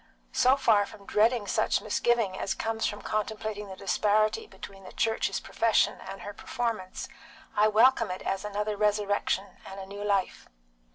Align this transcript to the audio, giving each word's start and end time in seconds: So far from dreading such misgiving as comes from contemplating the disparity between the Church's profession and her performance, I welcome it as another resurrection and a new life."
So 0.33 0.57
far 0.57 0.87
from 0.87 1.05
dreading 1.05 1.45
such 1.45 1.79
misgiving 1.79 2.35
as 2.35 2.55
comes 2.55 2.87
from 2.87 3.03
contemplating 3.03 3.67
the 3.67 3.75
disparity 3.75 4.47
between 4.47 4.83
the 4.83 4.91
Church's 4.91 5.39
profession 5.39 6.01
and 6.09 6.23
her 6.23 6.33
performance, 6.33 7.07
I 7.55 7.67
welcome 7.67 8.09
it 8.09 8.23
as 8.23 8.43
another 8.43 8.75
resurrection 8.75 9.57
and 9.63 9.79
a 9.79 9.85
new 9.85 10.03
life." 10.03 10.47